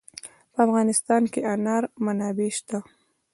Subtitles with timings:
[0.53, 2.79] په افغانستان کې د انار منابع شته.